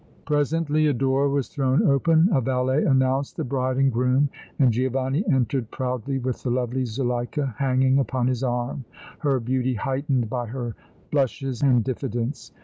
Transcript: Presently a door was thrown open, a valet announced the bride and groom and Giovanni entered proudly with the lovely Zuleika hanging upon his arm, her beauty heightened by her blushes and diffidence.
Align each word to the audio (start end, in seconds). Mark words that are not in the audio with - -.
Presently 0.25 0.87
a 0.87 0.93
door 0.93 1.29
was 1.29 1.47
thrown 1.47 1.83
open, 1.85 2.27
a 2.31 2.41
valet 2.41 2.85
announced 2.85 3.37
the 3.37 3.43
bride 3.43 3.77
and 3.77 3.91
groom 3.93 4.31
and 4.57 4.73
Giovanni 4.73 5.23
entered 5.29 5.69
proudly 5.69 6.17
with 6.17 6.41
the 6.41 6.49
lovely 6.49 6.85
Zuleika 6.85 7.53
hanging 7.59 7.99
upon 7.99 8.25
his 8.25 8.43
arm, 8.43 8.83
her 9.19 9.39
beauty 9.39 9.75
heightened 9.75 10.27
by 10.27 10.47
her 10.47 10.73
blushes 11.11 11.61
and 11.61 11.83
diffidence. 11.83 12.51